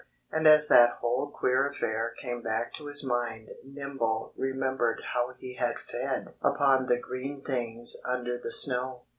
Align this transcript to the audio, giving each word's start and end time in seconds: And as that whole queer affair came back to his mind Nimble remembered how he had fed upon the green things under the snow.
And 0.31 0.47
as 0.47 0.67
that 0.67 0.93
whole 0.93 1.27
queer 1.29 1.69
affair 1.69 2.15
came 2.19 2.41
back 2.41 2.73
to 2.73 2.87
his 2.87 3.05
mind 3.05 3.49
Nimble 3.63 4.33
remembered 4.35 5.03
how 5.13 5.31
he 5.37 5.53
had 5.57 5.77
fed 5.77 6.33
upon 6.41 6.87
the 6.87 6.97
green 6.97 7.43
things 7.43 7.97
under 8.03 8.39
the 8.39 8.51
snow. 8.51 9.03